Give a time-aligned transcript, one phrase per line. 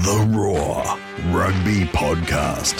[0.00, 0.84] The Roar
[1.34, 2.74] Rugby Podcast.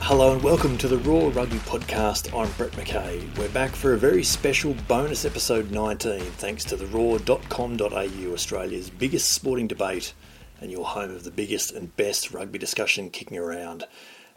[0.00, 2.34] Hello and welcome to the Roar Rugby Podcast.
[2.34, 3.36] I'm Brett McKay.
[3.36, 9.32] We're back for a very special bonus episode 19, thanks to the roar.com.au, Australia's biggest
[9.32, 10.14] sporting debate
[10.62, 13.84] and your home of the biggest and best rugby discussion kicking around.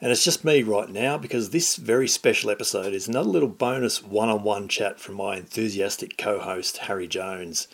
[0.01, 4.01] And it's just me right now because this very special episode is another little bonus
[4.01, 7.67] one on one chat from my enthusiastic co host, Harry Jones.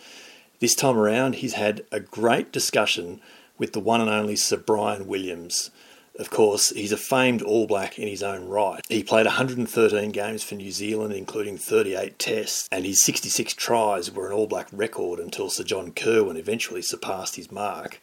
[0.60, 3.22] This time around, he's had a great discussion
[3.58, 5.72] with the one and only Sir Bryan Williams.
[6.20, 8.82] Of course, he's a famed All Black in his own right.
[8.90, 14.28] He played 113 games for New Zealand, including 38 tests, and his 66 tries were
[14.28, 18.02] an All Black record until Sir John Kirwan eventually surpassed his mark.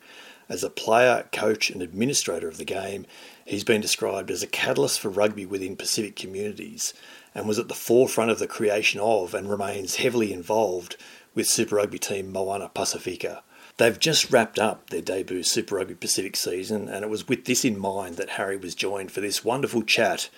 [0.48, 3.06] As a player, coach, and administrator of the game,
[3.44, 6.94] he's been described as a catalyst for rugby within Pacific communities
[7.34, 10.96] and was at the forefront of the creation of and remains heavily involved
[11.34, 13.42] with Super Rugby team Moana Pasifika.
[13.76, 17.64] They've just wrapped up their debut Super Rugby Pacific season, and it was with this
[17.64, 20.30] in mind that Harry was joined for this wonderful chat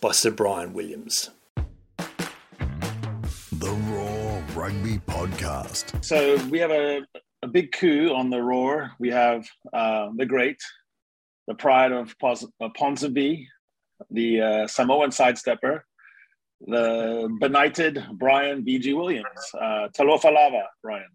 [0.00, 1.30] by Sir Bryan Williams.
[3.50, 6.04] The Roar Rugby Podcast.
[6.04, 7.00] So we have a,
[7.42, 8.92] a big coup on the roar.
[9.00, 10.58] We have uh, the great,
[11.46, 13.46] the pride of Pos- uh, Ponsonby,
[14.10, 15.80] the uh, Samoan sidestepper,
[16.66, 18.94] the benighted Bryan B.G.
[18.94, 19.28] Williams.
[19.54, 21.08] Uh, Talofa lava, Bryan.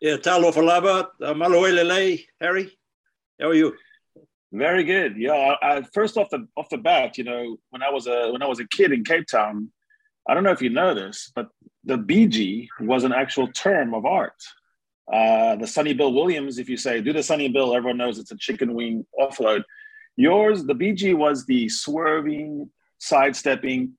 [0.00, 2.76] Yeah, Talofalava, uh, maloelele, Harry.
[3.40, 3.74] How are you?
[4.52, 5.16] Very good.
[5.16, 5.54] Yeah.
[5.62, 8.46] I, first off the off the bat, you know, when I was a when I
[8.46, 9.70] was a kid in Cape Town,
[10.28, 11.48] I don't know if you know this, but
[11.84, 14.42] the BG was an actual term of art.
[15.12, 18.32] Uh, the Sonny Bill Williams, if you say do the Sunny Bill, everyone knows it's
[18.32, 19.62] a chicken wing offload.
[20.16, 23.92] Yours, the BG was the swerving, sidestepping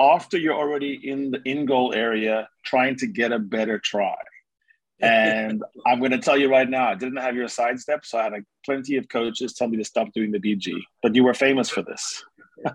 [0.00, 4.14] after you're already in the in goal area, trying to get a better try.
[5.02, 8.24] And I'm going to tell you right now, I didn't have your sidestep, so I
[8.24, 10.74] had a, plenty of coaches tell me to stop doing the BG.
[11.02, 12.22] But you were famous for this.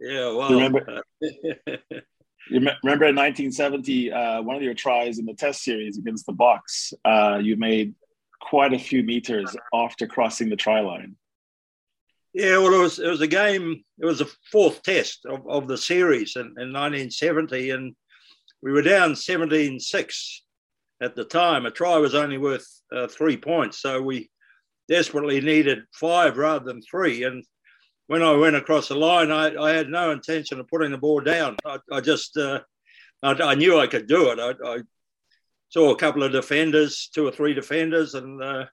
[0.00, 1.02] Yeah, well, remember?
[2.50, 6.26] You me- remember in 1970, uh, one of your tries in the Test series against
[6.26, 7.94] the Boks, uh, you made
[8.40, 11.16] quite a few meters after crossing the try line.
[12.34, 13.84] yeah, well, it was it was a game.
[13.98, 17.94] It was the fourth test of, of the series in, in 1970, and
[18.62, 20.40] we were down 17-6
[21.00, 21.66] at the time.
[21.66, 24.30] A try was only worth uh, three points, so we
[24.88, 27.22] desperately needed five rather than three.
[27.22, 27.44] And
[28.10, 31.20] when I went across the line, I, I had no intention of putting the ball
[31.20, 31.56] down.
[31.64, 32.58] I, I just uh,
[33.22, 34.40] I, I knew I could do it.
[34.40, 34.78] I,
[35.68, 38.64] saw a couple of defenders, two or three defenders, and uh,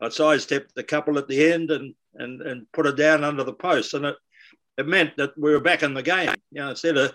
[0.00, 3.52] I sidestepped a couple at the end and and and put it down under the
[3.52, 4.16] post, and it
[4.76, 6.34] it meant that we were back in the game.
[6.50, 7.14] You know, instead of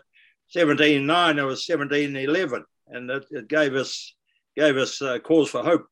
[0.55, 4.15] 17-9, it was 17-11, and it, it gave us
[4.55, 5.85] gave us uh, cause for hope.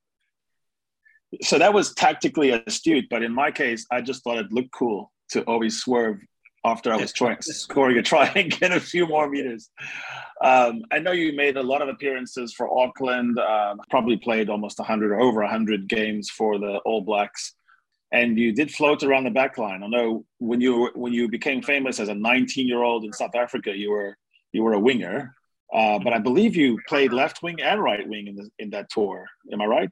[1.41, 5.11] So that was tactically astute, but in my case, I just thought it looked cool
[5.29, 6.19] to always swerve
[6.65, 9.69] after I was trying scoring a try and get a few more meters.
[10.43, 14.79] Um, I know you made a lot of appearances for Auckland, um, probably played almost
[14.79, 17.53] 100 or over 100 games for the All Blacks,
[18.11, 19.83] and you did float around the back line.
[19.83, 23.35] I know when you when you became famous as a 19 year old in South
[23.35, 24.17] Africa, you were
[24.51, 25.35] you were a winger,
[25.73, 28.89] uh, but I believe you played left wing and right wing in the, in that
[28.89, 29.25] tour.
[29.51, 29.91] Am I right?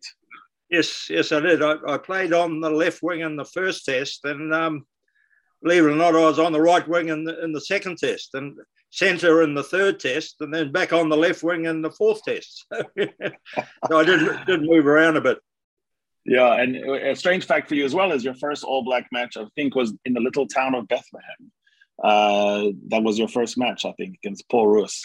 [0.69, 1.61] Yes, yes, I did.
[1.61, 4.85] I, I played on the left wing in the first test, and um,
[5.63, 7.97] believe it or not, I was on the right wing in the, in the second
[7.97, 8.57] test, and
[8.91, 12.21] centre in the third test, and then back on the left wing in the fourth
[12.23, 12.65] test.
[12.71, 15.39] so I did did move around a bit.
[16.25, 19.35] Yeah, and a strange fact for you as well is your first All Black match,
[19.35, 21.51] I think, was in the little town of Bethlehem.
[22.01, 25.01] Uh, that was your first match, I think, against Paul Roos.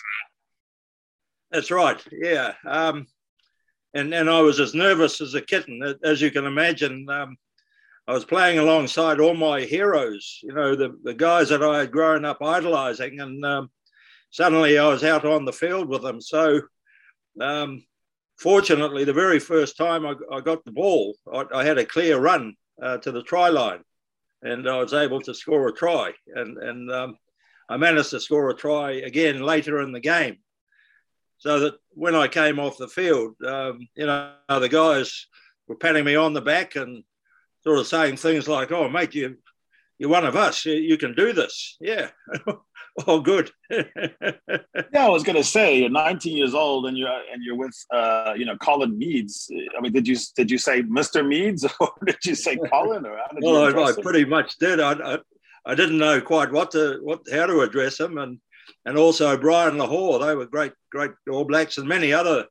[1.50, 2.02] That's right.
[2.12, 2.52] Yeah.
[2.66, 3.06] Um,
[3.94, 7.08] and and I was as nervous as a kitten, as you can imagine.
[7.08, 7.36] Um,
[8.08, 11.92] I was playing alongside all my heroes, you know, the, the guys that I had
[11.92, 13.70] grown up idolizing, and um,
[14.30, 16.18] suddenly I was out on the field with them.
[16.22, 16.62] So,
[17.38, 17.84] um,
[18.38, 22.18] fortunately, the very first time I, I got the ball, I, I had a clear
[22.18, 23.82] run uh, to the try line,
[24.40, 26.12] and I was able to score a try.
[26.34, 27.18] And and um,
[27.68, 30.38] I managed to score a try again later in the game
[31.36, 35.26] so that when I came off the field, um, you know, the guys
[35.66, 37.04] were patting me on the back and
[37.68, 39.36] sort of saying things like, "Oh, mate, you
[39.98, 40.64] you're one of us.
[40.64, 42.08] You, can do this." Yeah.
[43.06, 43.50] oh, good.
[44.94, 48.32] Yeah, I was gonna say you're 19 years old and you're and you're with uh,
[48.36, 49.50] you know Colin Meads.
[49.76, 51.26] I mean, did you did you say Mr.
[51.26, 54.80] Meads or did you say Colin or how did you I, I pretty much did.
[54.80, 55.18] I, I
[55.66, 58.38] I didn't know quite what to what how to address him, and
[58.86, 60.26] and also Brian Lochore.
[60.26, 62.46] They were great, great All Blacks, and many other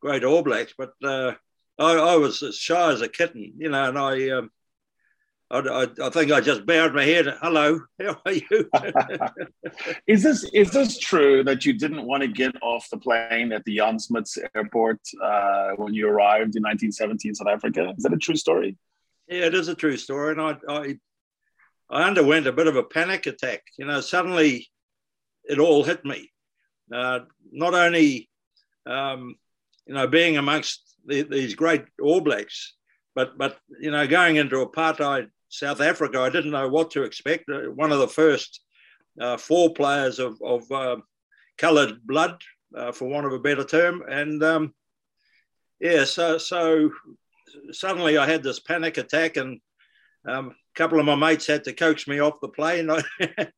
[0.00, 0.74] great All Blacks.
[0.76, 1.34] But uh,
[1.78, 4.50] I, I, was as shy as a kitten, you know, and I, um,
[5.50, 7.26] I, I, I, think I just bowed my head.
[7.40, 8.68] Hello, how are you?
[10.06, 13.64] is this is this true that you didn't want to get off the plane at
[13.64, 17.94] the Jan Smuts Airport uh, when you arrived in 1970 in South Africa?
[17.96, 18.76] Is that a true story?
[19.28, 20.98] Yeah, it is a true story, and I, I,
[21.90, 23.62] I underwent a bit of a panic attack.
[23.78, 24.68] You know, suddenly
[25.44, 26.30] it all hit me.
[26.92, 27.20] Uh,
[27.52, 28.28] not only,
[28.86, 29.36] um,
[29.86, 32.74] you know, being amongst these great All Blacks,
[33.14, 37.48] but but you know, going into apartheid South Africa, I didn't know what to expect.
[37.48, 38.60] Uh, one of the first
[39.20, 40.96] uh, four players of, of uh,
[41.56, 42.40] coloured blood,
[42.76, 44.74] uh, for want of a better term, and um,
[45.80, 46.90] yeah, so so
[47.72, 49.60] suddenly I had this panic attack, and
[50.28, 52.88] um, couple of my mates had to coax me off the plane.
[52.88, 53.02] I,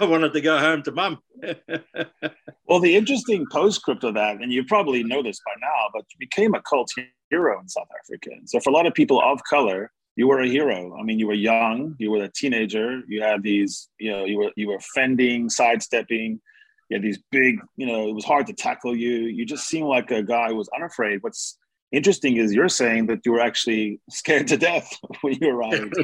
[0.00, 1.18] I wanted to go home to mum.
[2.66, 6.16] well, the interesting postscript of that, and you probably know this by now, but you
[6.18, 6.90] became a cult
[7.28, 8.30] hero in South Africa.
[8.46, 10.96] So for a lot of people of color, you were a hero.
[10.98, 14.38] I mean, you were young, you were a teenager, you had these, you know, you
[14.38, 16.40] were you were fending, sidestepping,
[16.88, 19.24] you had these big, you know, it was hard to tackle you.
[19.24, 21.22] You just seemed like a guy who was unafraid.
[21.22, 21.58] What's
[21.92, 24.90] interesting is you're saying that you were actually scared to death
[25.20, 25.94] when you arrived.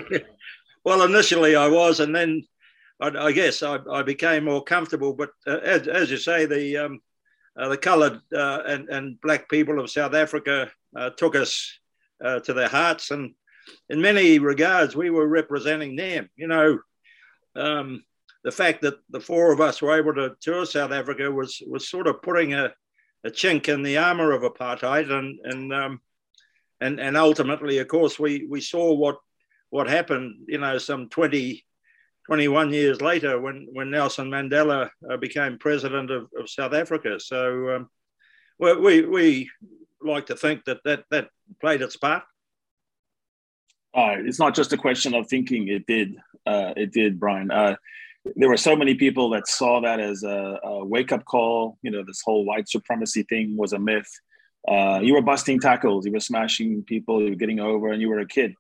[0.85, 2.43] Well, initially I was, and then
[3.01, 5.13] I, I guess I, I, became more comfortable.
[5.13, 7.01] But uh, as, as, you say, the um,
[7.59, 11.79] uh, the coloured uh, and, and black people of South Africa uh, took us
[12.25, 13.35] uh, to their hearts, and
[13.89, 16.29] in many regards, we were representing them.
[16.37, 16.79] You know,
[17.57, 18.05] um,
[18.45, 21.89] the fact that the four of us were able to tour South Africa was was
[21.89, 22.73] sort of putting a
[23.25, 26.01] a chink in the armor of apartheid, and and um,
[26.81, 29.19] and and ultimately, of course, we we saw what
[29.71, 30.45] what happened.
[30.47, 31.65] You know, some 20,
[32.27, 37.19] 21 years later, when when Nelson Mandela uh, became president of, of South Africa.
[37.19, 37.89] So um,
[38.59, 39.51] we we
[40.03, 41.29] like to think that that that
[41.61, 42.23] played its part.
[43.93, 46.17] Uh, it's not just a question of thinking; it did.
[46.47, 47.51] Uh, it did, Bryan.
[47.51, 47.77] Uh,
[48.37, 51.79] there were so many people that saw that as a, a wake up call.
[51.83, 54.09] You know, this whole white supremacy thing was a myth.
[54.69, 58.09] Uh, you were busting tackles, you were smashing people, you were getting over, and you
[58.09, 58.55] were a kid.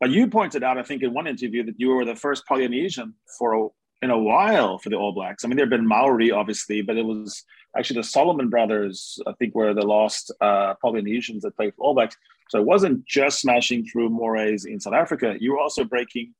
[0.00, 3.14] But you pointed out, I think, in one interview that you were the first Polynesian
[3.38, 3.68] for a,
[4.02, 5.44] in a while for the All Blacks.
[5.44, 7.44] I mean, there have been Maori, obviously, but it was
[7.76, 11.94] actually the Solomon brothers, I think, were the last uh, Polynesians that played for All
[11.94, 12.16] Blacks.
[12.50, 15.36] So it wasn't just smashing through mores in South Africa.
[15.38, 16.34] You were also breaking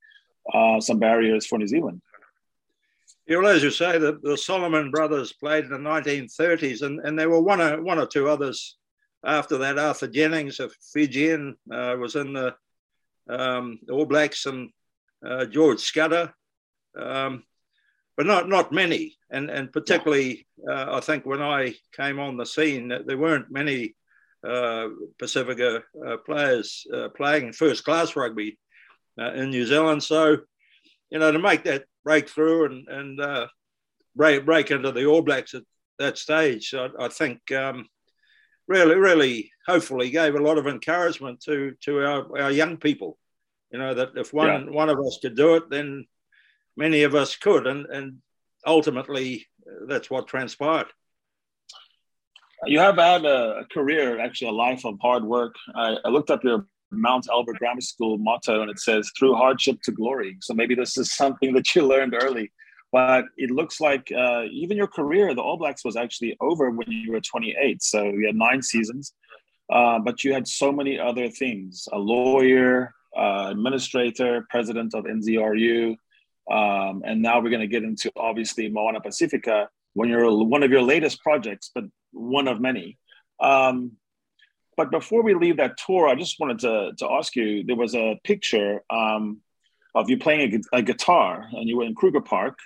[0.52, 2.00] uh, some barriers for New Zealand.
[3.26, 7.18] Yeah, well, as you say, the, the Solomon brothers played in the 1930s, and, and
[7.18, 8.76] there were one or, one or two others
[9.24, 9.78] after that.
[9.78, 12.54] Arthur Jennings, a Fijian, uh, was in the
[13.28, 14.70] um, All Blacks, and
[15.26, 16.32] uh, George Skudder,
[16.98, 17.44] um,
[18.16, 19.16] but not not many.
[19.30, 23.94] And and particularly, uh, I think when I came on the scene, there weren't many
[24.46, 24.88] uh,
[25.20, 28.58] Pasifika uh, players uh, playing first class rugby
[29.18, 30.02] in New Zealand.
[30.02, 30.38] So,
[31.10, 33.46] you know, to make that breakthrough and and uh,
[34.14, 35.62] break break into the All Blacks at
[35.98, 36.74] that stage.
[36.74, 37.86] I, I think um,
[38.68, 43.18] really, really, hopefully, gave a lot of encouragement to to our, our young people.
[43.70, 44.70] You know that if one yeah.
[44.70, 46.06] one of us could do it, then
[46.76, 48.18] many of us could, and and
[48.66, 49.46] ultimately,
[49.86, 50.88] that's what transpired.
[52.64, 55.54] You have had a career, actually, a life of hard work.
[55.74, 59.82] I, I looked up your Mount Albert Grammar School motto, and it says "through hardship
[59.82, 62.50] to glory." So maybe this is something that you learned early,
[62.92, 66.90] but it looks like uh, even your career, the All Blacks, was actually over when
[66.90, 67.82] you were 28.
[67.82, 69.12] So you had nine seasons,
[69.70, 75.96] uh, but you had so many other things: a lawyer, uh, administrator, president of NZRU,
[76.50, 79.66] um, and now we're going to get into obviously Moana Pasifika.
[79.94, 82.98] When you're one of your latest projects, but one of many.
[83.40, 83.92] Um,
[84.76, 87.94] but before we leave that tour, I just wanted to, to ask you there was
[87.94, 89.40] a picture um,
[89.94, 92.58] of you playing a, a, guitar, and you were in Kruger Park,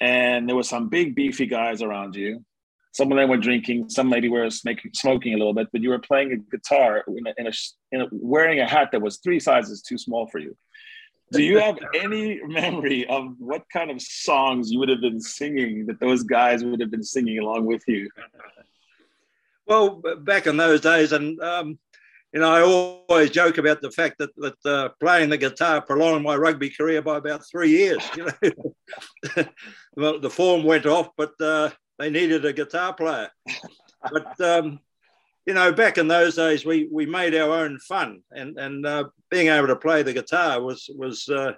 [0.00, 2.44] and there were some big, beefy guys around you.
[2.92, 6.00] Some of them were drinking, some maybe were smoking a little bit, but you were
[6.00, 7.52] playing a guitar in a, in a,
[7.92, 10.56] in a, wearing a hat that was three sizes too small for you.
[11.30, 15.86] Do you have any memory of what kind of songs you would have been singing
[15.86, 18.10] that those guys would have been singing along with you?
[19.66, 21.78] Well, back in those days, and um,
[22.32, 26.22] you know, I always joke about the fact that that uh, playing the guitar prolonged
[26.22, 28.02] my rugby career by about three years.
[28.16, 28.28] You
[29.36, 29.44] know,
[30.18, 33.30] the form went off, but uh, they needed a guitar player.
[34.12, 34.78] But um,
[35.44, 39.04] you know, back in those days, we we made our own fun, and and uh,
[39.30, 41.52] being able to play the guitar was was uh,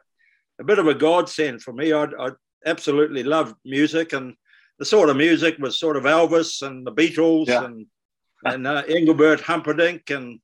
[0.59, 1.93] a bit of a godsend for me.
[1.93, 2.31] I, I
[2.65, 4.35] absolutely loved music, and
[4.79, 7.65] the sort of music was sort of Elvis and the Beatles yeah.
[7.65, 7.87] and
[8.45, 10.41] and uh, Engelbert Humperdinck and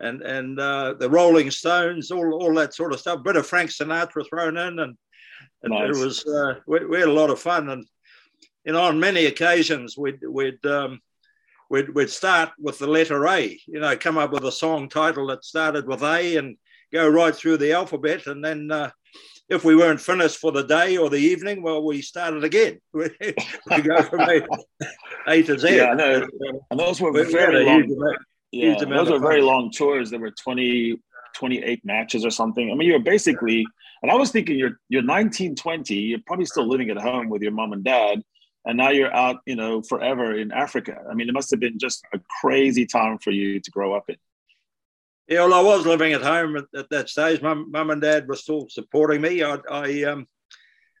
[0.00, 3.20] and and uh, the Rolling Stones, all all that sort of stuff.
[3.20, 4.96] A Bit of Frank Sinatra thrown in, and,
[5.62, 5.96] and nice.
[5.96, 7.68] it was uh, we, we, had a lot of fun.
[7.68, 7.86] And
[8.64, 11.00] you know, on many occasions we'd we'd um,
[11.68, 13.58] we'd, we'd start with the letter A.
[13.66, 16.56] You know, come up with a song title that started with A and
[16.92, 18.70] go right through the alphabet, and then.
[18.70, 18.90] Uh,
[19.48, 22.78] if we weren't finished for the day or the evening, well, we started again.
[22.92, 23.08] we
[23.82, 24.46] go from A,
[25.26, 25.76] a to Z.
[25.76, 26.24] Yeah, no,
[26.70, 28.14] and those were very long.
[28.52, 30.10] Yeah, those were very long tours.
[30.10, 30.98] There were 20,
[31.36, 32.70] 28 matches or something.
[32.70, 33.64] I mean, you're basically,
[34.02, 37.42] and I was thinking you're you're 19, 20, you're probably still living at home with
[37.42, 38.22] your mom and dad,
[38.64, 40.96] and now you're out, you know, forever in Africa.
[41.08, 44.08] I mean, it must have been just a crazy time for you to grow up
[44.08, 44.16] in.
[45.28, 47.40] Yeah, well, I was living at home at, at that stage.
[47.40, 49.44] Mum, mum and dad were still supporting me.
[49.44, 50.26] I, I um,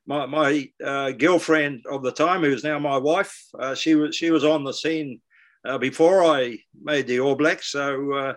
[0.06, 4.30] my, my uh, girlfriend of the time, who's now my wife, uh, she was she
[4.30, 5.20] was on the scene
[5.64, 7.72] uh, before I made the All Blacks.
[7.72, 8.34] So uh,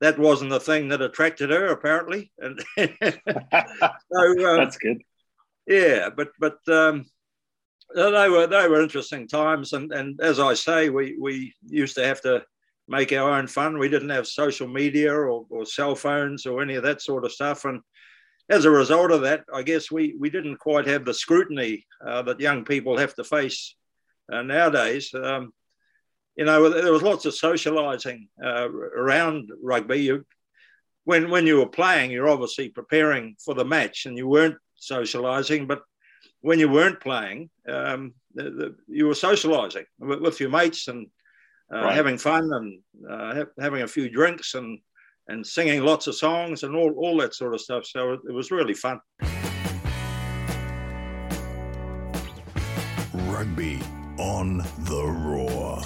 [0.00, 2.32] that wasn't the thing that attracted her, apparently.
[2.40, 5.02] And so, uh, That's good.
[5.66, 7.06] Yeah, but but um,
[7.94, 12.04] they were they were interesting times, and and as I say, we we used to
[12.04, 12.44] have to
[12.86, 13.78] make our own fun.
[13.78, 17.32] We didn't have social media or, or cell phones or any of that sort of
[17.32, 17.80] stuff, and
[18.50, 22.22] as a result of that, I guess we we didn't quite have the scrutiny uh,
[22.22, 23.74] that young people have to face
[24.30, 25.14] uh, nowadays.
[25.14, 25.52] Um,
[26.36, 29.98] you know, there was lots of socialising uh, around rugby.
[29.98, 30.26] You,
[31.04, 35.68] when when you were playing, you're obviously preparing for the match, and you weren't socialising.
[35.68, 35.82] But
[36.40, 41.06] when you weren't playing, um, the, the, you were socialising with, with, your mates and
[41.72, 41.94] uh, right.
[41.94, 44.78] having fun and uh, ha- having a few drinks and
[45.28, 47.86] and singing lots of songs and all, all that sort of stuff.
[47.86, 49.00] So it, it was really fun.
[53.14, 53.80] Rugby
[54.18, 55.82] on the Roar.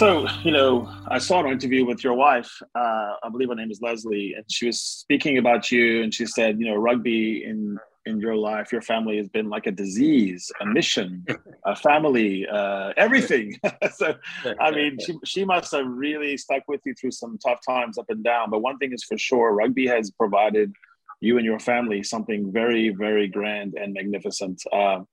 [0.00, 2.50] So, you know, I saw an interview with your wife.
[2.74, 6.02] Uh, I believe her name is Leslie, and she was speaking about you.
[6.02, 7.76] And she said, you know, rugby in
[8.06, 11.26] in your life, your family has been like a disease, a mission,
[11.66, 13.60] a family, uh, everything.
[13.94, 14.14] so,
[14.58, 18.08] I mean, she she must have really stuck with you through some tough times, up
[18.08, 18.48] and down.
[18.48, 20.72] But one thing is for sure, rugby has provided
[21.20, 24.62] you and your family something very, very grand and magnificent.
[24.72, 25.06] Um,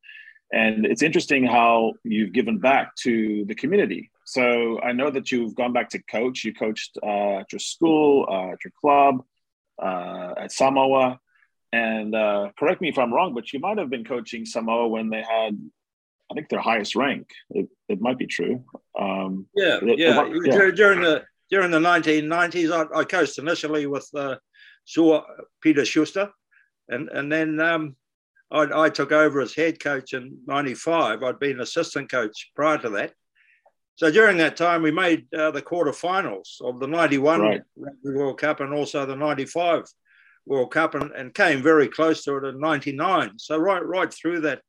[0.53, 5.55] and it's interesting how you've given back to the community so I know that you've
[5.55, 6.43] gone back to coach.
[6.43, 9.23] You coached uh, at your school, uh, at your club,
[9.81, 11.17] uh, at Samoa.
[11.71, 15.09] And uh, correct me if I'm wrong, but you might have been coaching Samoa when
[15.09, 15.57] they had,
[16.29, 17.29] I think, their highest rank.
[17.51, 18.65] It, it might be true.
[18.99, 20.25] Um, yeah, it, yeah.
[20.25, 20.71] It, yeah.
[20.71, 24.35] During the during the 1990s, I, I coached initially with uh,
[25.61, 26.31] Peter Schuster,
[26.89, 27.95] and and then um,
[28.51, 31.23] I, I took over as head coach in '95.
[31.23, 33.13] I'd been assistant coach prior to that
[33.97, 37.61] so during that time, we made uh, the quarterfinals of the 91 right.
[38.03, 39.85] World Cup and also the 95
[40.45, 43.39] World Cup and, and came very close to it in 99.
[43.39, 44.61] So right, right through that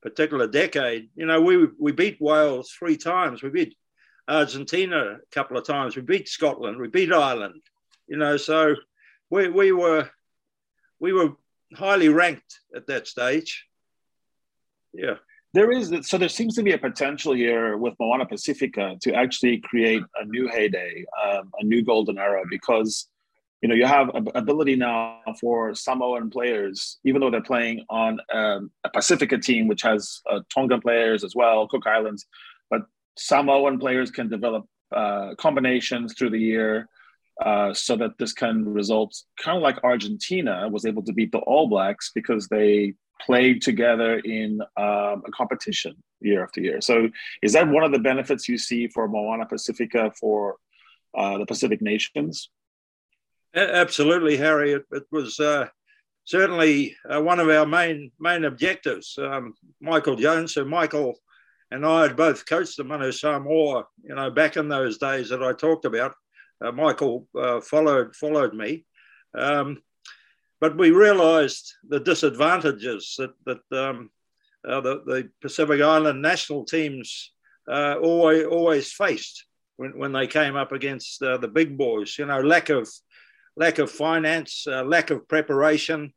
[0.00, 3.42] particular decade, you know, we, we beat Wales three times.
[3.42, 3.74] We beat
[4.28, 5.96] Argentina a couple of times.
[5.96, 6.78] We beat Scotland.
[6.78, 7.60] We beat Ireland,
[8.06, 8.76] you know, so
[9.28, 10.08] we, we were,
[11.00, 11.32] we were
[11.74, 13.66] highly ranked at that stage.
[14.92, 15.16] Yeah
[15.58, 19.58] there is so there seems to be a potential here with Moana Pasifika to actually
[19.58, 23.08] create a new heyday, um, a new golden era, because
[23.60, 28.70] you know you have ability now for Samoan players, even though they're playing on um,
[28.84, 32.24] a Pasifika team which has uh, Tongan players as well, Cook Islands,
[32.70, 32.82] but
[33.16, 36.88] Samoan players can develop uh, combinations through the year.
[37.40, 41.38] Uh, so that this can result kind of like Argentina was able to beat the
[41.38, 42.94] All Blacks because they
[43.24, 46.80] played together in um, a competition year after year.
[46.80, 47.08] So,
[47.42, 50.56] is that one of the benefits you see for Moana Pasifika for
[51.16, 52.50] uh, the Pacific nations?
[53.54, 54.72] Absolutely, Harry.
[54.72, 55.68] It, it was uh,
[56.24, 59.18] certainly uh, one of our main main objectives.
[59.18, 61.14] Um, Michael Jones, so Michael
[61.70, 63.84] and I had both coached the Manu Samoa.
[64.02, 66.14] You know, back in those days that I talked about.
[66.60, 68.84] Uh, Michael uh, followed followed me.
[69.34, 69.82] Um,
[70.60, 74.10] but we realised the disadvantages that that um,
[74.66, 77.32] uh, the, the, Pacific Island national teams
[77.70, 79.46] uh, always always faced
[79.76, 82.16] when, when they came up against uh, the big boys.
[82.18, 82.88] You know, lack of
[83.56, 86.12] lack of finance, uh, lack of preparation,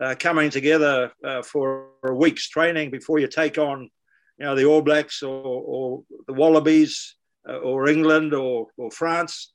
[0.00, 3.90] uh, coming together uh, for a week's training before you take on,
[4.38, 7.16] you know, the All Blacks or, or the Wallabies
[7.46, 9.52] or England or, or France.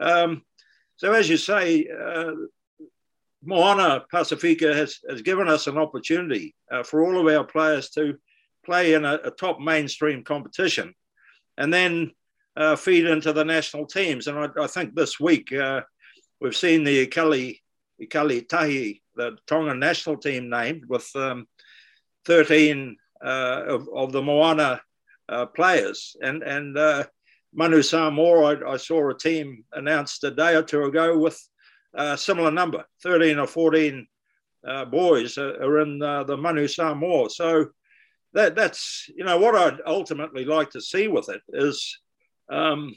[0.00, 0.42] Um,
[0.96, 1.86] so as you say,
[3.42, 8.18] Moana Pasifika has, has given us an opportunity uh, for all of our players to
[8.64, 10.94] play in a, a top mainstream competition,
[11.56, 12.12] and then
[12.56, 14.26] uh, feed into the national teams.
[14.26, 15.82] And I, I think this week uh,
[16.40, 17.60] we've seen the Ikale,
[18.02, 21.46] Ikale Tahi, the Tongan national team named with um,
[22.26, 24.80] 13 uh, of, of, the Moana
[25.28, 26.16] uh, players.
[26.20, 27.04] And, and uh,
[27.54, 31.40] Manu Samoa, I, I, saw a team announced a day or two ago with
[31.94, 34.06] a similar number 13 or 14
[34.66, 37.30] uh, boys are in the Manu Samoa.
[37.30, 37.68] So
[38.34, 41.98] that, that's, you know, what I'd ultimately like to see with it is
[42.50, 42.94] um,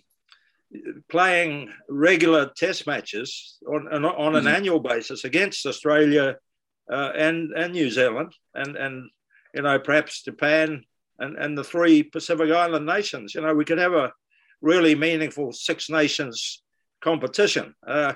[1.10, 4.56] playing regular test matches on, on, on an mm-hmm.
[4.56, 6.36] annual basis against Australia
[6.92, 9.10] uh, and, and New Zealand and, and,
[9.54, 10.84] you know, perhaps Japan
[11.20, 13.34] and, and the three Pacific Island nations.
[13.36, 14.12] You know, we could have a
[14.62, 16.62] really meaningful Six Nations
[17.02, 17.74] competition.
[17.86, 18.14] Uh,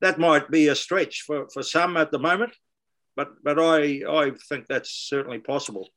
[0.00, 2.52] that might be a stretch for, for some at the moment,
[3.16, 5.88] but, but I, I think that's certainly possible.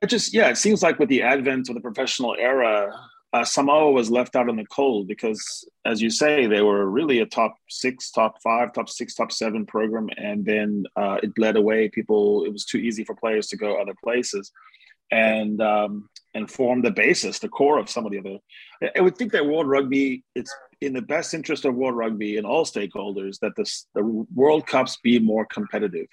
[0.00, 2.92] It just, yeah, it seems like with the advent of the professional era,
[3.32, 7.20] uh, Samoa was left out in the cold because, as you say, they were really
[7.20, 11.56] a top six, top five, top six, top seven program, and then uh, it bled
[11.56, 11.88] away.
[11.88, 14.52] People, it was too easy for players to go other places,
[15.10, 18.38] and um, and form the basis, the core of some of the other.
[18.96, 22.46] I would think that World Rugby, it's in the best interest of World Rugby and
[22.46, 24.02] all stakeholders that this, the
[24.34, 26.08] World Cups be more competitive.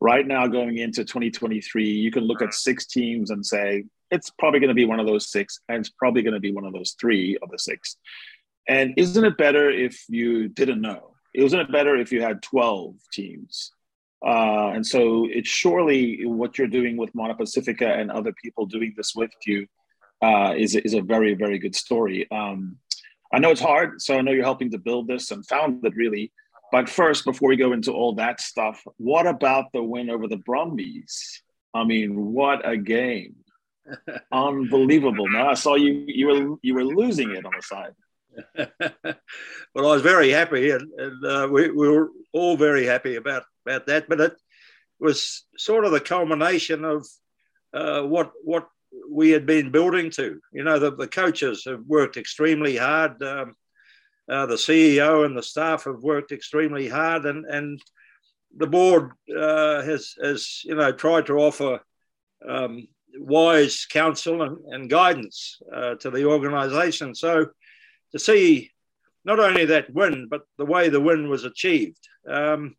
[0.00, 4.60] Right now, going into 2023, you can look at six teams and say it's probably
[4.60, 6.72] going to be one of those six, and it's probably going to be one of
[6.72, 7.96] those three of the six.
[8.68, 11.14] And isn't it better if you didn't know?
[11.34, 13.72] Isn't it better if you had 12 teams?
[14.24, 18.94] Uh, and so it's surely what you're doing with Moana Pasifika and other people doing
[18.96, 19.66] this with you
[20.22, 22.30] uh, is, is a very, very good story.
[22.30, 22.78] Um,
[23.34, 25.96] I know it's hard, so I know you're helping to build this and found it
[25.96, 26.30] really.
[26.70, 30.36] But first, before we go into all that stuff, what about the win over the
[30.36, 31.42] Brumbies?
[31.74, 33.34] I mean, what a game!
[34.32, 35.28] Unbelievable.
[35.28, 37.94] Now I saw you you were you were losing it on the side.
[39.74, 43.42] well, I was very happy, and, and uh, we, we were all very happy about
[43.66, 44.08] about that.
[44.08, 44.36] But it
[45.00, 47.04] was sort of the culmination of
[47.72, 48.68] uh, what what
[49.10, 50.40] we had been building to.
[50.52, 53.22] You know, the, the coaches have worked extremely hard.
[53.22, 53.54] Um,
[54.28, 57.80] uh, the CEO and the staff have worked extremely hard, and and
[58.56, 61.80] the board uh, has has you know tried to offer
[62.48, 67.14] um, wise counsel and, and guidance uh, to the organisation.
[67.14, 67.46] So
[68.12, 68.70] to see
[69.24, 72.76] not only that win, but the way the win was achieved, um,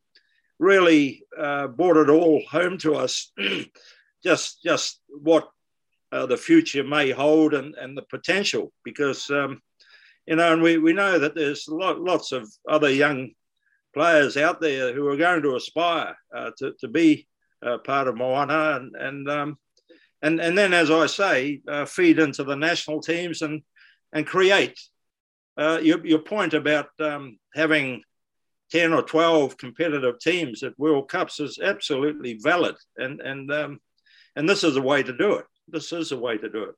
[0.59, 3.31] really uh, brought it all home to us.
[4.23, 5.49] just just what
[6.11, 9.61] uh, the future may hold and, and the potential, because um,
[10.25, 13.31] you know, and we, we know that there's lot, lots of other young
[13.93, 17.27] players out there who are going to aspire uh, to, to be
[17.65, 19.57] uh, part of Moana and, and um,
[20.21, 23.61] and and then as I say, uh, feed into the national teams and
[24.13, 24.79] and create.
[25.57, 28.01] Uh, your, your point about um, having
[28.71, 32.75] 10 or 12 competitive teams at World Cups is absolutely valid.
[32.97, 33.79] And, and, um,
[34.35, 35.45] and this is a way to do it.
[35.67, 36.75] This is a way to do it.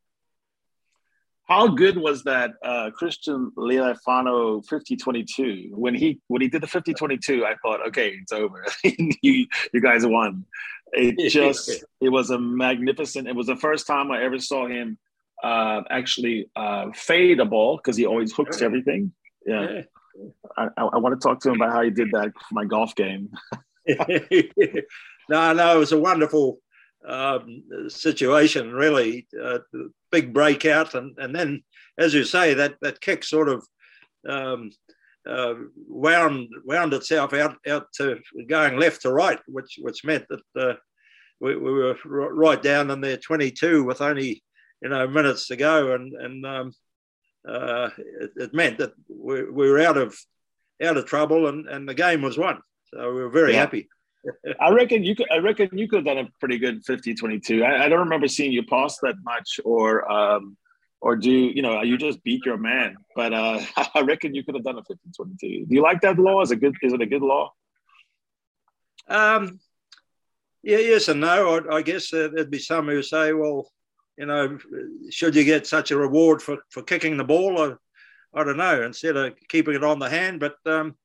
[1.47, 5.71] How good was that uh, Christian Leali'ifano 50-22?
[5.71, 8.65] When he when he did the 50-22, I thought, okay, it's over.
[8.83, 10.45] you you guys won.
[10.91, 13.29] It just it was a magnificent.
[13.29, 14.97] It was the first time I ever saw him
[15.41, 19.13] uh, actually uh, fade a ball because he always hooks everything.
[19.45, 19.69] Yeah.
[19.69, 19.81] yeah.
[20.57, 22.95] I, I, want to talk to him about how he did that for my golf
[22.95, 23.29] game.
[23.87, 26.59] no, no, it was a wonderful
[27.05, 29.27] um, situation, really.
[29.39, 29.59] Uh,
[30.11, 31.63] big breakout, and and then,
[31.97, 33.65] as you say, that that kick sort of
[34.27, 34.71] um,
[35.27, 35.53] uh,
[35.87, 40.73] wound wound itself out out to going left to right, which which meant that uh,
[41.39, 44.43] we, we, were right down in there 22 with only
[44.81, 46.71] you know minutes to go, and and um,
[47.47, 50.17] uh, it, it, meant that we, we, were out of
[50.81, 52.61] out of trouble, and, and the game was won.
[52.93, 53.59] So we were very yeah.
[53.59, 53.89] happy.
[54.59, 55.27] I reckon you could.
[55.31, 57.63] I reckon you could have done a pretty good 50-22.
[57.63, 60.57] I, I don't remember seeing you pass that much, or um,
[61.01, 62.97] or do you know you just beat your man?
[63.15, 63.61] But uh,
[63.95, 65.39] I reckon you could have done a 50-22.
[65.39, 66.41] Do you like that law?
[66.41, 66.75] Is it good?
[66.81, 67.51] Is it a good law?
[69.07, 69.59] Um,
[70.63, 71.61] yeah, yes and no.
[71.69, 73.71] I, I guess there'd be some who say, well,
[74.17, 74.57] you know,
[75.09, 77.59] should you get such a reward for, for kicking the ball?
[77.59, 80.39] I, I don't know, instead of keeping it on the hand.
[80.39, 80.95] But um,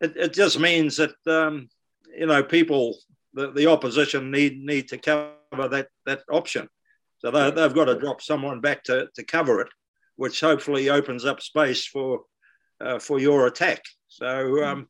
[0.00, 1.68] it, it just means that, um,
[2.16, 2.96] you know, people,
[3.34, 5.34] the, the opposition need need to cover
[5.68, 6.68] that, that option.
[7.18, 9.68] So they, they've got to drop someone back to, to cover it,
[10.16, 12.22] which hopefully opens up space for
[12.80, 13.82] uh, for your attack.
[14.08, 14.88] So, um,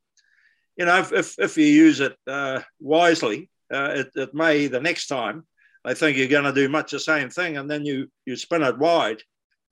[0.76, 4.80] you know, if, if, if, you use it uh, wisely, uh, it, it, may the
[4.80, 5.44] next time
[5.84, 8.62] they think you're going to do much the same thing, and then you you spin
[8.62, 9.22] it wide,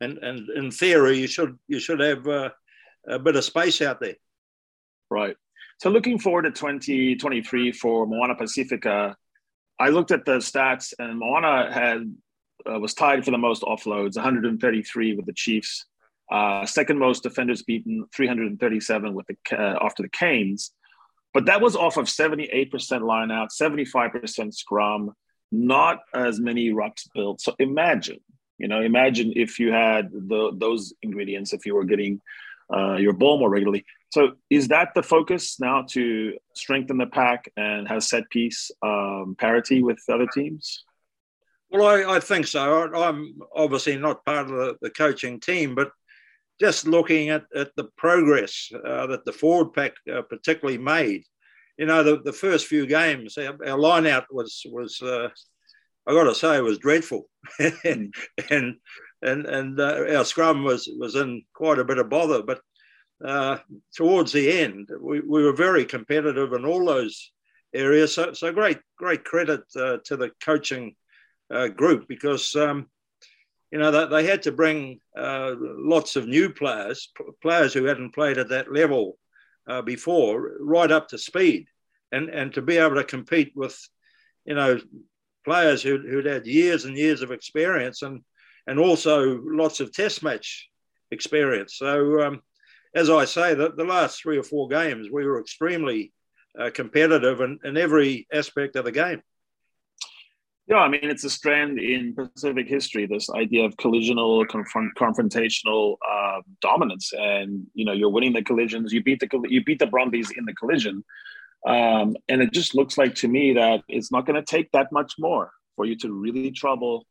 [0.01, 2.51] and and in theory you should you should have uh,
[3.07, 4.17] a bit of space out there.
[5.11, 5.37] Right.
[5.79, 9.15] So looking forward to 2023 for Moana Pasifika,
[9.79, 12.15] I looked at the stats, and Moana had
[12.69, 15.87] uh, was tied for the most offloads, 133 with the Chiefs.
[16.31, 20.73] Uh, second most defenders beaten, 337 with the uh, after the Canes.
[21.33, 25.13] But that was off of 78% line out, 75% scrum,
[25.53, 27.41] not as many rucks built.
[27.41, 28.19] So imagine,
[28.59, 32.21] you know, imagine if you had the, those ingredients, if you were getting
[32.75, 33.85] uh, your ball more regularly.
[34.11, 39.37] So is that the focus now to strengthen the pack and have set piece um,
[39.39, 40.85] parity with other teams?
[41.71, 42.91] Well, I, I think so.
[42.95, 45.93] I, am obviously not part of the, the, coaching team, but
[46.59, 51.25] just looking at, at the progress uh, that the forward pack uh, particularly made.
[51.77, 55.29] You know, the, the first few games, our, our line out was, was uh,
[56.09, 57.29] I got to say, was dreadful.
[57.85, 58.15] and
[58.51, 58.77] and,
[59.23, 62.43] and, and uh, our scrum was, was in quite a bit of bother.
[62.43, 62.61] But
[63.25, 63.59] uh,
[63.95, 67.33] towards the end, we, we were very competitive in all those
[67.75, 68.15] areas.
[68.15, 70.95] So, so great, great credit uh, to the coaching
[71.51, 72.87] uh, group because um,
[73.71, 77.11] you know they, they, had to bring uh, lots of new players,
[77.43, 79.19] players who hadn't played at that level
[79.67, 81.67] uh, before, right up to speed,
[82.13, 83.79] and and to be able to compete with
[84.45, 84.79] you know
[85.45, 88.23] players who, who'd had years and years of experience and
[88.69, 90.69] and also lots of test match
[91.11, 91.73] experience.
[91.77, 92.43] So um,
[92.95, 96.13] as I say, the, the last three or four games, we were extremely
[96.59, 99.23] uh, competitive in, in every aspect of the game.
[100.67, 105.97] Yeah, I mean, it's a strand in Pacific history, this idea of collisional, confront, confrontational
[106.07, 107.11] uh, dominance.
[107.17, 110.45] And, you know, you're winning the collisions, you beat the, you beat the Brumbies in
[110.45, 111.03] the collision.
[111.67, 114.93] Um, and it just looks like to me that it's not going to take that
[114.93, 117.07] much more for you to really trouble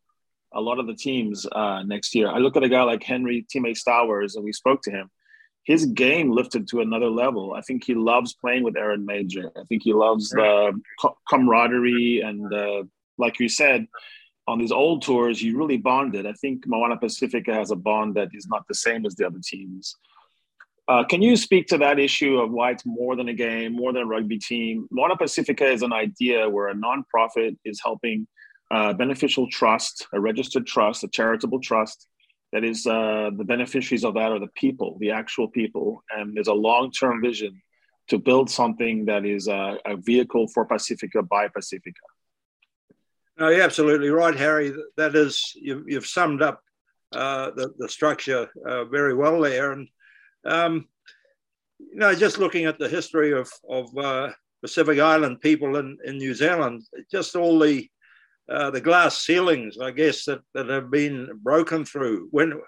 [0.57, 2.27] a lot of the teams uh, next year.
[2.29, 5.09] I look at a guy like Henry Time Stowers, and we spoke to him
[5.67, 7.53] his game lifted to another level.
[7.53, 9.51] I think he loves playing with Aaron Major.
[9.57, 10.79] I think he loves the
[11.29, 12.83] camaraderie and, uh,
[13.17, 13.85] like you said,
[14.47, 16.25] on these old tours, you really bonded.
[16.25, 19.41] I think Moana Pasifika has a bond that is not the same as the other
[19.43, 19.93] teams.
[20.87, 23.91] Uh, can you speak to that issue of why it's more than a game, more
[23.91, 24.87] than a rugby team?
[24.89, 28.25] Moana Pasifika is an idea where a nonprofit is helping
[28.71, 32.07] uh, beneficial trust, a registered trust, a charitable trust,
[32.53, 36.47] that is uh, the beneficiaries of that are the people, the actual people, and there's
[36.47, 37.61] a long-term vision
[38.07, 42.05] to build something that is a, a vehicle for Pasifika by Pasifika.
[43.37, 44.73] No, you're absolutely right, Harry.
[44.95, 46.61] That is, you've, you've summed up
[47.11, 49.73] uh, the, the structure uh, very well there.
[49.73, 49.89] And,
[50.45, 50.87] um,
[51.79, 56.17] you know, just looking at the history of, of uh, Pacific Island people in, in
[56.17, 57.87] New Zealand, just all the
[58.49, 62.27] uh, the glass ceilings, I guess, that, that have been broken through.
[62.31, 62.61] When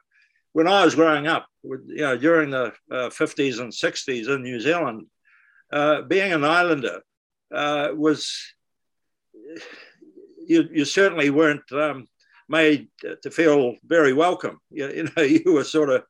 [0.52, 4.60] when I was growing up, you know, during the uh, 50s and 60s in New
[4.60, 5.06] Zealand,
[5.72, 7.02] uh, being an islander
[7.54, 8.36] uh, was
[10.48, 12.08] you, you certainly weren't um,
[12.48, 12.88] made
[13.22, 14.60] to feel very welcome.
[14.72, 16.04] You, you, know, you were sort of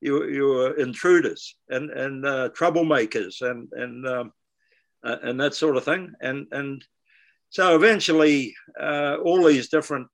[0.00, 4.32] you, you were intruders and and uh, troublemakers and and um,
[5.02, 6.12] and that sort of thing.
[6.20, 6.84] And and
[7.52, 10.08] so eventually, uh, all these different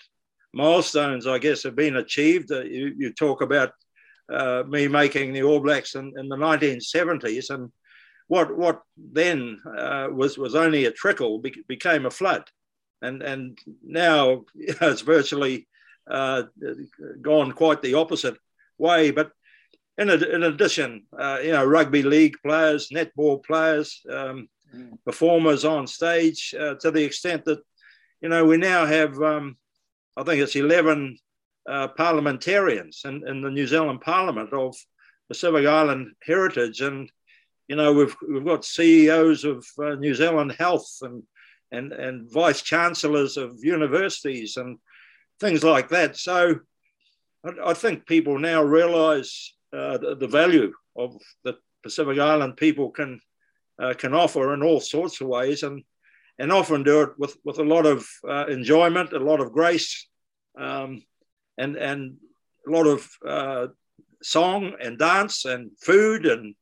[0.53, 2.51] milestones, I guess, have been achieved.
[2.51, 3.71] Uh, you, you, talk about
[4.29, 7.71] uh, me making the All Blacks in, in, the 1970s, and
[8.27, 12.43] what what then uh, was was only a trickle be, became a flood,
[13.03, 15.69] and and now it's virtually
[16.11, 16.43] uh,
[17.23, 18.37] gone quite the opposite
[18.79, 19.13] way.
[19.13, 19.31] But
[19.97, 24.03] in, in addition, uh, you know, rugby league players, netball players.
[24.11, 24.49] Um,
[25.05, 27.61] performers on stage uh, to the extent that,
[28.21, 29.57] you know, we now have, um,
[30.17, 31.19] I think it's 11
[31.69, 34.75] uh, parliamentarians in, in the New Zealand Parliament of
[35.29, 36.81] Pacific Island heritage.
[36.81, 37.11] And,
[37.69, 41.23] you know, we've, we've got CEOs of uh, New Zealand Health and,
[41.71, 44.79] and, and vice chancellors of universities and
[45.41, 46.17] things like that.
[46.17, 46.61] So
[47.45, 52.91] I, I think people now realize uh, the, the value of the Pacific Island people
[52.91, 53.21] can
[53.81, 55.83] uh, can offer in all sorts of ways, and
[56.39, 60.09] and often do it with with a lot of uh, enjoyment, a lot of grace,
[60.59, 61.03] um,
[61.57, 62.17] and and
[62.67, 63.67] a lot of uh,
[64.23, 66.55] song and dance and food and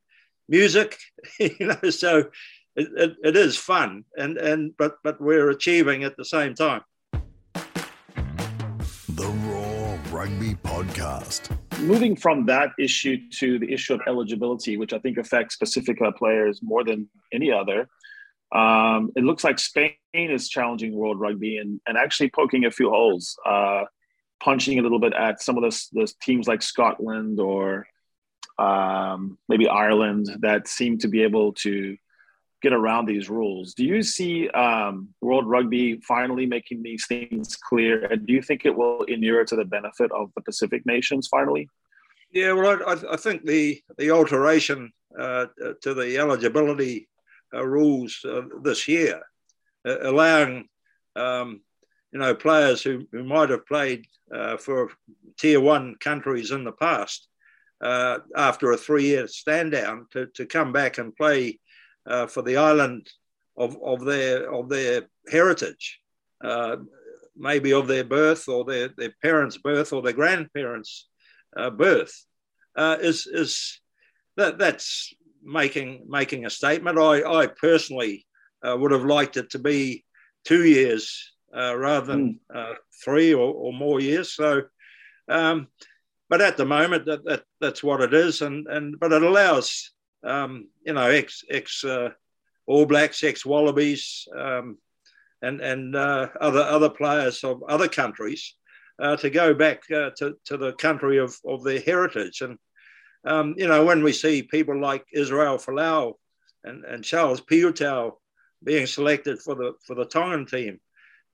[0.49, 0.99] music.
[1.39, 2.31] you know, so
[2.77, 6.83] it, it, it is fun, and and but but we're achieving at the same time.
[9.09, 14.99] The Roar Rugby Podcast moving from that issue to the issue of eligibility, which I
[14.99, 17.89] think affects Pasifika players more than any other.
[18.55, 22.91] Um, it looks like Spain is challenging World Rugby and, and actually poking a few
[22.91, 23.85] holes, uh,
[24.41, 27.87] punching a little bit at some of those, those teams like Scotland or
[28.59, 31.97] um, maybe Ireland that seem to be able to
[32.63, 33.75] get around these rules.
[33.75, 38.07] Do you see um, World Rugby finally making these things clear?
[38.07, 41.69] And do you think it will inure to the benefit of the Pacific nations finally?
[42.33, 45.47] Yeah, well, I, I think the the alteration uh,
[45.83, 47.09] to the eligibility
[47.55, 49.23] uh, rules uh, this year,
[49.87, 50.69] uh, allowing
[51.15, 51.61] um,
[52.13, 54.91] you know players who, who might have played uh, for
[55.39, 57.29] tier one countries in the past
[57.81, 61.59] uh, after a three year stand down to, to come back and play
[62.07, 63.09] uh, for the island
[63.57, 66.01] of, of their of their heritage,
[66.45, 66.77] uh,
[67.37, 71.09] maybe of their birth or their, their parents' birth or their grandparents'
[71.57, 72.25] uh, birth,
[72.77, 73.81] uh, is is
[74.37, 76.99] that that's making making a statement.
[76.99, 78.27] I I personally
[78.67, 80.05] uh, would have liked it to be
[80.45, 82.75] two years uh, rather than mm.
[83.05, 84.33] three or, or, more years.
[84.33, 84.63] So.
[85.29, 85.69] Um,
[86.29, 89.93] but at the moment, that, that that's what it is, and and but it allows
[90.27, 92.11] um, you know, ex ex uh,
[92.67, 94.79] All Blacks, ex Wallabies, um,
[95.43, 98.55] and and uh, other other players of other countries
[98.99, 102.41] uh, to go back uh, to to the country of of their heritage.
[102.41, 102.59] And
[103.25, 106.15] um, you know, when we see people like Israel Folau
[106.65, 108.13] and and Charles Piutau
[108.65, 110.81] being selected for the for the Tongan team,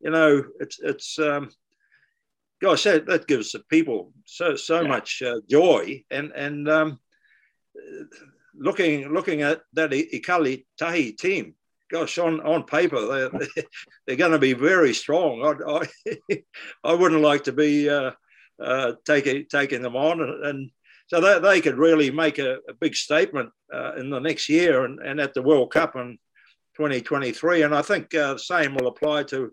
[0.00, 1.50] you know, it's it's um,
[2.60, 4.88] gosh, that, that gives the people so so yeah.
[4.88, 6.98] much uh, joy, and and um,
[8.54, 11.54] looking looking at that Ikale Tahi team,
[11.92, 13.56] gosh, on, on paper, they're,
[14.06, 15.42] they're going to be very strong.
[15.44, 15.80] I,
[16.30, 16.42] I,
[16.84, 18.12] I wouldn't like to be uh,
[18.60, 20.20] uh, taking, taking them on.
[20.20, 20.70] And, and
[21.06, 24.84] so they, they could really make a, a big statement uh, in the next year
[24.84, 26.18] and, and at the World Cup in
[26.76, 27.62] 2023.
[27.62, 29.52] And I think uh, the same will apply to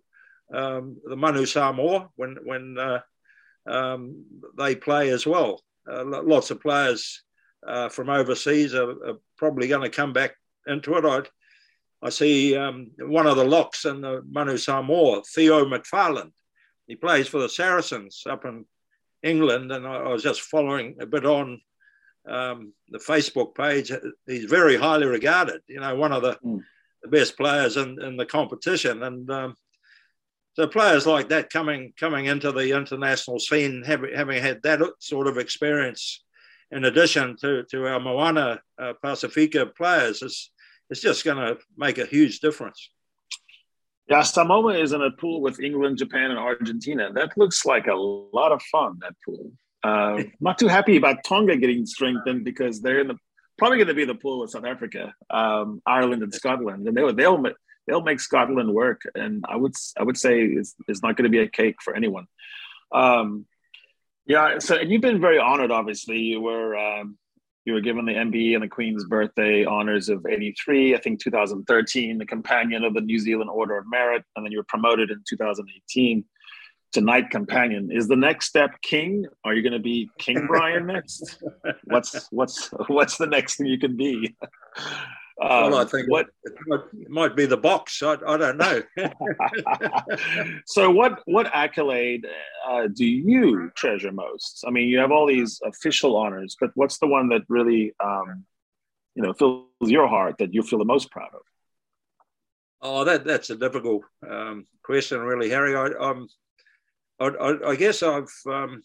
[0.54, 3.00] um, the Manu Samoa when, when uh,
[3.68, 4.26] um,
[4.58, 5.62] they play as well.
[5.90, 7.24] Uh, lots of players
[7.66, 10.36] uh, from overseas are, are probably going to come back
[10.68, 11.06] into it.
[11.06, 11.22] I,
[12.02, 16.32] I see um, one of the locks in the Manu Samoa, Theo McFarland.
[16.88, 18.66] He plays for the Saracens up in
[19.22, 21.62] England, and I, I was just following a bit on
[22.28, 23.92] um, the Facebook page.
[24.26, 25.62] He's very highly regarded.
[25.68, 26.64] You know, one of the, mm.
[27.04, 29.56] the best players in, in the competition, and um,
[30.54, 35.28] so players like that coming coming into the international scene, having, having had that sort
[35.28, 36.24] of experience
[36.72, 40.52] in addition to, to our Moana uh, Pasifika players, it's,
[40.90, 42.90] is just going to make a huge difference.
[44.08, 47.12] Yeah, Samoa is in a pool with England, Japan, and Argentina.
[47.14, 49.52] That looks like a lot of fun, that pool.
[49.84, 53.18] Uh, not too happy about Tonga getting strengthened because they're in the
[53.60, 57.14] probably going to be the pool with South Africa, um, Ireland, and Scotland, and they'll
[57.14, 57.44] they'll
[57.86, 59.02] they'll make Scotland work.
[59.14, 61.96] And I would I would say it's, it's not going to be a cake for
[61.96, 62.26] anyone.
[62.92, 63.46] Um,
[64.30, 65.72] yeah, so and you've been very honored.
[65.72, 67.18] Obviously, you were um,
[67.66, 70.96] you were given the MBE and the Queen's Birthday honors of '83.
[70.96, 74.60] I think 2013, the Companion of the New Zealand Order of Merit, and then you
[74.60, 76.24] were promoted in 2018
[76.92, 77.90] to Knight Companion.
[77.92, 79.26] Is the next step King?
[79.44, 81.44] Are you going to be King Bryan next?
[81.86, 84.36] what's what's what's the next thing you can be?
[85.42, 88.04] Um, well, I think what it might, it might be the box.
[88.04, 88.82] I, I don't know.
[90.66, 92.28] so, what what accolade
[92.70, 94.66] uh, do you treasure most?
[94.68, 98.44] I mean, you have all these official honors, but what's the one that really, um,
[99.16, 101.42] you know, fills your heart that you feel the most proud of?
[102.82, 105.74] Oh, that that's a difficult um, question, really, Harry.
[105.74, 106.28] I, um,
[107.20, 108.82] I, I, guess I've um,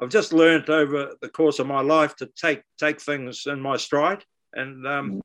[0.00, 3.76] I've just learned over the course of my life to take take things in my
[3.76, 4.24] stride.
[4.56, 5.22] And, um,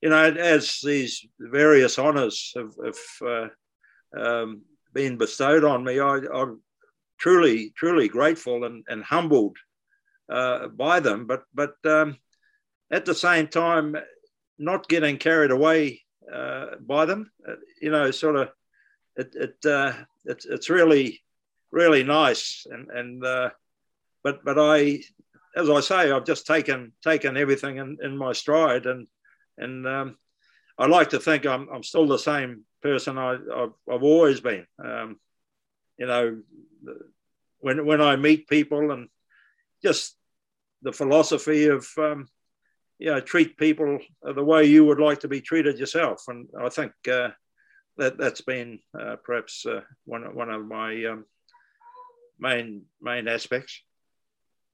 [0.00, 3.28] you know, as these various honours have, have
[4.16, 4.62] uh, um,
[4.92, 6.60] been bestowed on me, I, am
[7.18, 9.56] truly, truly grateful and, and humbled
[10.30, 11.26] uh, by them.
[11.26, 12.18] But, but um,
[12.90, 13.96] at the same time,
[14.58, 18.50] not getting carried away uh, by them, uh, you know, sort of,
[19.16, 19.92] it, it, uh,
[20.24, 21.22] it's, it's really,
[21.70, 22.66] really nice.
[22.70, 23.50] And, and uh,
[24.22, 25.00] but, but I,
[25.54, 29.06] as I say, I've just taken taken everything in, in my stride, and
[29.58, 30.18] and um,
[30.78, 34.66] I like to think I'm I'm still the same person I I've, I've always been.
[34.82, 35.18] Um,
[35.98, 36.42] you know,
[37.58, 39.08] when when I meet people and
[39.82, 40.16] just
[40.82, 42.28] the philosophy of um,
[42.98, 46.68] you know treat people the way you would like to be treated yourself, and I
[46.70, 47.30] think uh,
[47.98, 51.26] that that's been uh, perhaps uh, one one of my um,
[52.38, 53.82] main main aspects.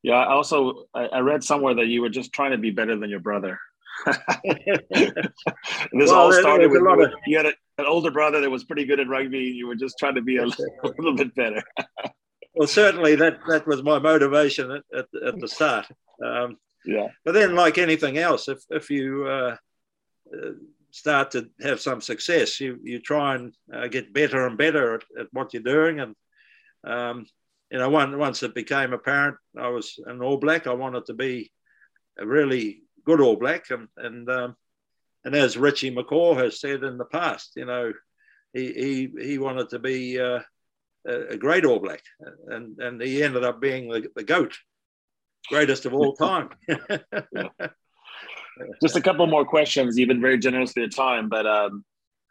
[0.03, 0.15] Yeah.
[0.15, 3.11] I also, I, I read somewhere that you were just trying to be better than
[3.11, 3.59] your brother.
[4.07, 5.13] this
[5.93, 7.13] well, all started with, of...
[7.27, 9.49] you had a, an older brother that was pretty good at rugby.
[9.49, 10.47] And You were just trying to be a, a
[10.99, 11.63] little bit better.
[12.55, 15.87] well, certainly that that was my motivation at, at, at the start.
[16.25, 17.09] Um, yeah.
[17.25, 19.57] But then, like anything else, if if you uh,
[20.33, 20.51] uh,
[20.91, 25.03] start to have some success, you you try and uh, get better and better at,
[25.19, 26.15] at what you're doing, and
[26.85, 27.27] um,
[27.71, 31.15] you know, one, once it became apparent I was an All Black, I wanted to
[31.15, 31.53] be
[32.19, 34.57] a really good All Black, and and um,
[35.25, 37.93] and as Richie McCaw has said in the past, you know,
[38.53, 40.41] he he, he wanted to be uh,
[41.07, 42.03] a great All Black,
[42.49, 44.57] and and he ended up being the, the goat,
[45.49, 46.51] greatest of all time.
[48.83, 49.97] Just a couple more questions.
[49.97, 51.85] You've been very generous with your time, but um,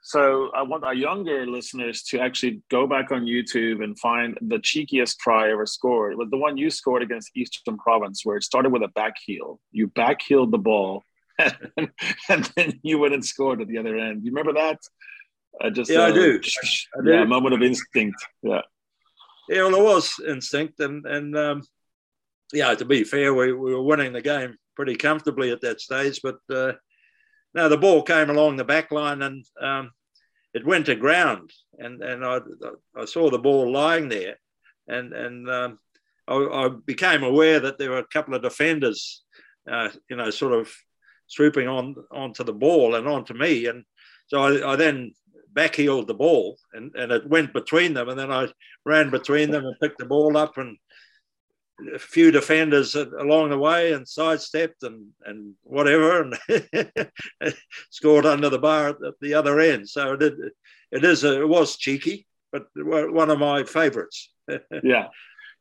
[0.08, 4.56] so I want our younger listeners to actually go back on YouTube and find the
[4.56, 6.14] cheekiest try ever scored.
[6.14, 9.16] It was the one you scored against Eastern Province, where it started with a back
[9.26, 9.60] heel.
[9.74, 11.04] You back heeled the ball,
[11.38, 11.58] and,
[12.30, 14.24] and then you went and scored at the other end.
[14.24, 14.80] You remember that?
[15.62, 16.40] I just yeah, uh, I, do.
[16.98, 17.12] I do.
[17.12, 18.16] Yeah, moment of instinct.
[18.42, 18.62] Yeah.
[19.50, 21.64] Yeah, well, it was instinct, and and um,
[22.54, 26.22] yeah, to be fair, we, we were winning the game pretty comfortably at that stage,
[26.24, 26.38] but.
[26.50, 26.72] Uh,
[27.54, 29.90] now the ball came along the back line and um,
[30.54, 32.40] it went to ground, and and I,
[32.96, 34.38] I saw the ball lying there,
[34.88, 35.80] and and um,
[36.28, 39.24] I, I, became aware that there were a couple of defenders,
[39.70, 40.72] uh, you know, sort of
[41.28, 43.84] swooping on onto the ball and onto me, and
[44.28, 45.14] so I, I then
[45.54, 48.48] backheeled the ball, and and it went between them, and then I
[48.86, 50.78] ran between them and picked the ball up and
[51.94, 56.38] a few defenders along the way and sidestepped and, and whatever and
[57.92, 59.88] scored under the bar at the other end.
[59.88, 60.34] So it,
[60.92, 64.32] it is a, it was cheeky, but one of my favorites.
[64.84, 65.08] yeah.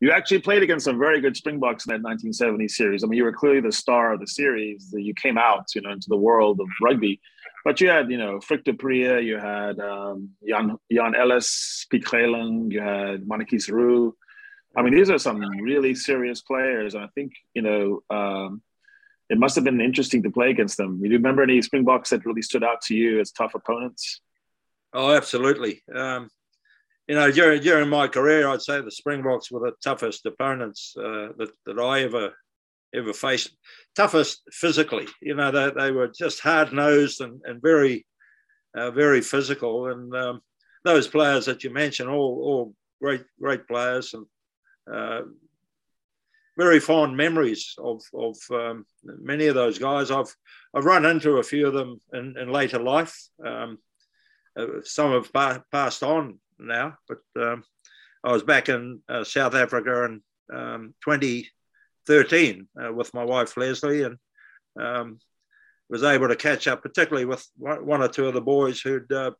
[0.00, 3.02] You actually played against some very good Springboks in that 1970 series.
[3.02, 4.92] I mean, you were clearly the star of the series.
[4.94, 7.18] You came out, you know, into the world of rugby.
[7.64, 12.05] But you had, you know, Frik du Preez, you had um, Jan, Jan Ellis, Piet
[12.05, 14.14] Greyling, you had Mannetjies Roux,
[14.77, 16.95] I mean, these are some really serious players.
[16.95, 18.62] And I think, you know, um,
[19.31, 21.01] it must have been interesting to play against them.
[21.01, 24.21] Do you remember any Springboks that really stood out to you as tough opponents?
[24.93, 25.83] Oh, absolutely.
[25.95, 26.29] Um,
[27.09, 31.29] you know, during, during my career, I'd say the Springboks were the toughest opponents uh,
[31.39, 32.35] that, that I ever
[32.95, 33.57] ever faced.
[33.95, 35.07] Toughest physically.
[35.21, 38.07] You know, they, they were just hard nosed and, and very,
[38.77, 39.89] uh, very physical.
[39.89, 40.41] And um,
[40.85, 44.15] those players that you mentioned, all, all great, great players.
[44.15, 44.27] And
[46.57, 50.11] very fond memories of, of um, many of those guys.
[50.11, 50.35] I've
[50.75, 53.18] I've run into a few of them in, in later life.
[53.44, 53.79] Um,
[54.59, 57.64] uh, some have pa- passed on now, but um,
[58.25, 60.20] I was back in uh, South Africa in
[60.53, 64.18] um, 2013 uh, with my wife Leslie, and
[64.79, 65.18] um,
[65.88, 69.31] was able to catch up, particularly with one or two of the boys who'd uh,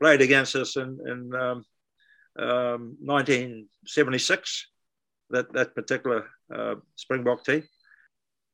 [0.00, 1.30] played against us in, in
[2.36, 4.66] 1976
[5.30, 7.64] that that particular uh, Springbok team.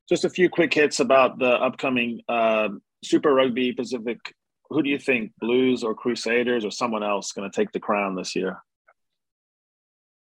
[0.09, 2.69] Just a few quick hits about the upcoming uh,
[3.05, 4.19] Super Rugby Pacific.
[4.71, 8.15] Who do you think, Blues or Crusaders or someone else, going to take the crown
[8.15, 8.63] this year?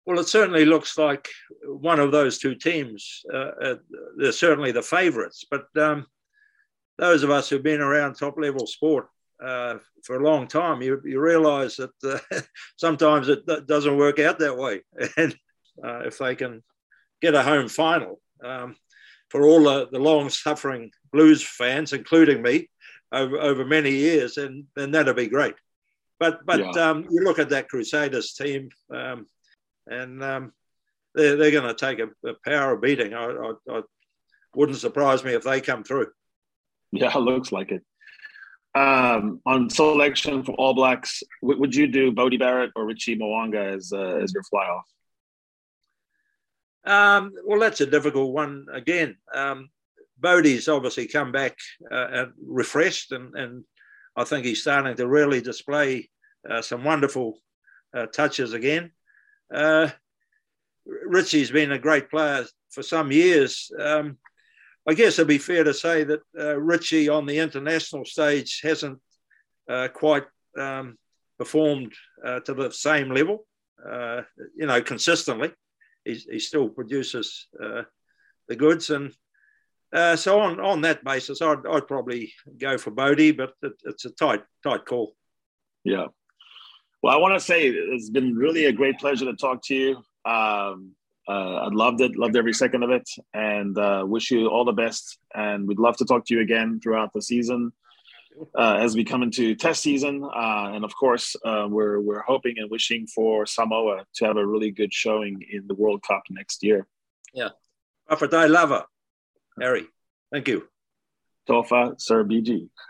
[0.05, 1.29] Well, it certainly looks like
[1.65, 3.23] one of those two teams.
[3.33, 3.75] Uh, uh,
[4.17, 6.05] they're certainly the favourites, but um,
[6.97, 9.07] those of us who've been around top level sport
[9.43, 12.41] uh, for a long time, you, you realise that uh,
[12.77, 14.81] sometimes it doesn't work out that way.
[15.17, 15.35] And
[15.83, 16.63] uh, if they can
[17.21, 18.19] get a home final.
[18.43, 18.75] Um,
[19.29, 22.69] for all the, the long suffering blues fans, including me,
[23.11, 25.55] over, over many years, and then that'd be great.
[26.19, 26.89] But but yeah.
[26.89, 29.27] um, you look at that Crusaders team, um,
[29.87, 30.53] and um,
[31.13, 33.13] they're, they're going to take a, a, power beating.
[33.13, 33.81] I, I, I,
[34.55, 36.07] wouldn't surprise me if they come through.
[36.91, 37.83] Yeah, looks like it.
[38.73, 43.91] Um, on selection for All Blacks, would you do Bodie Barrett or Richie Mo'unga as
[43.93, 44.85] uh, as your fly half?
[46.85, 49.17] Um, well, that's a difficult one again.
[49.33, 49.69] Um,
[50.19, 51.57] Bodie's obviously come back
[51.91, 53.63] uh, refreshed, and, and
[54.15, 56.09] I think he's starting to really display
[56.49, 57.39] uh, some wonderful
[57.95, 58.91] uh, touches again.
[59.53, 59.89] Uh,
[60.85, 63.71] Richie's been a great player for some years.
[63.79, 64.17] Um,
[64.87, 68.99] I guess it'd be fair to say that uh, Richie on the international stage hasn't
[69.67, 70.25] uh, quite
[70.57, 70.97] um,
[71.39, 71.93] performed
[72.45, 73.45] to the same level,
[74.55, 75.51] you know, consistently
[76.05, 77.83] he, still produces uh,
[78.47, 78.89] the goods.
[78.89, 79.13] And
[79.93, 84.05] uh, so on on that basis, I'd, I'd probably go for Bodie, but it, it's
[84.05, 85.15] a tight tight call.
[85.83, 86.07] Yeah.
[87.03, 89.97] Well, I want to say it's been really a great pleasure to talk to you.
[90.25, 90.95] Um,
[91.27, 94.71] uh, I loved it, loved every second of it, and uh, wish you all the
[94.71, 95.17] best.
[95.33, 97.71] And we'd love to talk to you again throughout the season
[98.57, 100.23] uh, as we come into test season.
[100.23, 104.45] Uh, and of course, uh, we're we're hoping and wishing for Samoa to have a
[104.45, 106.87] really good showing in the World Cup next year.
[107.33, 107.49] Yeah,
[108.09, 108.85] Fa'afetai lava,
[109.59, 109.87] Harry.
[110.31, 110.67] Thank you.
[111.47, 112.69] Tofa Sir BG.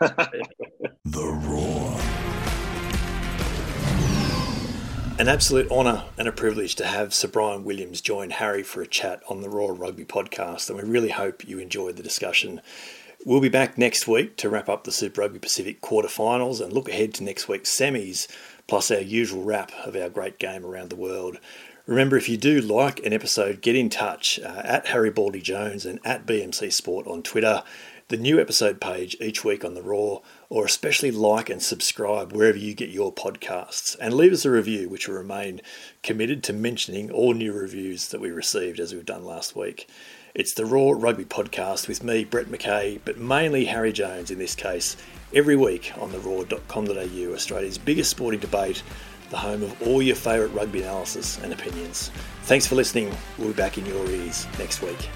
[1.04, 2.00] The Roar.
[5.18, 8.86] An absolute honour and a privilege to have Sir Bryan Williams join Harry for a
[8.86, 12.60] chat on the Roar Rugby podcast, and we really hope you enjoyed the discussion.
[13.26, 16.88] We'll be back next week to wrap up the Super Rugby Pacific quarterfinals and look
[16.88, 18.28] ahead to next week's semis,
[18.68, 21.40] plus our usual wrap of our great game around the world.
[21.86, 25.84] Remember, if you do like an episode, get in touch uh, at Harry Baldy Jones
[25.84, 27.64] and at BMC Sport on Twitter
[28.08, 32.56] the new episode page each week on the Roar, or especially like and subscribe wherever
[32.56, 33.96] you get your podcasts.
[34.00, 35.60] And leave us a review, which will remain
[36.04, 39.88] committed to mentioning all new reviews that we received as we've done last week.
[40.36, 44.54] It's the Roar Rugby Podcast with me, Brett McKay, but mainly Harry Jones in this
[44.54, 44.94] case,
[45.32, 48.82] every week on the roar.com.au, Australia's biggest sporting debate,
[49.30, 52.10] the home of all your favourite rugby analysis and opinions.
[52.42, 53.16] Thanks for listening.
[53.38, 55.08] We'll be back in your ears next week.